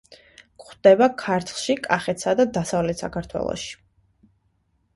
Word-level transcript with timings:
გვხვდება 0.61 1.07
ქართლში, 1.23 1.75
კახეთსა 1.89 2.35
და 2.41 2.47
დასავლეთ 2.57 3.05
საქართველოში. 3.07 3.73